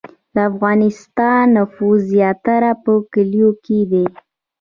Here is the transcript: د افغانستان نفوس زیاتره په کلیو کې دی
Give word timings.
د 0.33 0.35
افغانستان 0.49 1.41
نفوس 1.57 1.99
زیاتره 2.13 2.71
په 2.83 2.91
کلیو 3.13 3.49
کې 3.63 3.79
دی 3.91 4.05